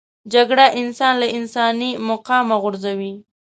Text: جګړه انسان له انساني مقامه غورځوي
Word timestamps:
جګړه 0.33 0.65
انسان 0.81 1.13
له 1.21 1.27
انساني 1.37 1.91
مقامه 2.09 2.55
غورځوي 2.63 3.13